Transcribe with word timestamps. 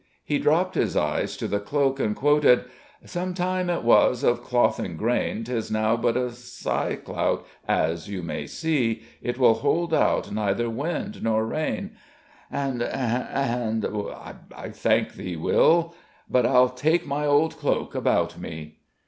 He 0.25 0.39
dropped 0.39 0.73
his 0.73 0.97
eyes 0.97 1.37
to 1.37 1.47
the 1.47 1.59
cloak 1.59 1.99
and 1.99 2.15
quoted 2.15 2.65
"Sometime 3.05 3.69
it 3.69 3.83
was 3.83 4.23
of 4.23 4.41
cloth 4.41 4.79
in 4.79 4.97
grain, 4.97 5.43
'Tis 5.43 5.69
now 5.69 5.95
but 5.95 6.17
a 6.17 6.31
sigh 6.31 6.95
clout, 6.95 7.45
as 7.67 8.09
you 8.09 8.23
may 8.23 8.47
see; 8.47 9.03
It 9.21 9.37
will 9.37 9.53
hold 9.53 9.93
out 9.93 10.31
neither 10.31 10.71
wind 10.71 11.21
nor 11.21 11.45
rain 11.45 11.91
and 12.49 12.81
and 12.81 13.85
I 13.85 14.69
thank 14.71 15.13
thee, 15.13 15.35
Will 15.35 15.93
_But 16.33 16.47
I'll 16.47 16.69
take 16.69 17.05
my 17.05 17.27
old 17.27 17.57
cloak 17.57 17.93
about 17.93 18.39
me. 18.39 18.77